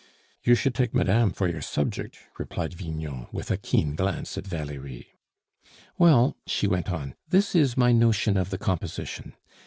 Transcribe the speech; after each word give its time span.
"You 0.43 0.55
should 0.55 0.73
take 0.73 0.95
madame 0.95 1.29
for 1.29 1.47
your 1.47 1.61
subject," 1.61 2.17
replied 2.39 2.73
Vignon, 2.73 3.27
with 3.31 3.51
a 3.51 3.57
keen 3.57 3.95
glance 3.95 4.35
at 4.35 4.47
Valerie. 4.47 5.13
"Well," 5.99 6.35
she 6.47 6.65
went 6.65 6.89
on, 6.91 7.13
"this 7.29 7.53
is 7.53 7.77
my 7.77 7.91
notion 7.91 8.35
of 8.35 8.49
the 8.49 8.57
composition. 8.57 9.33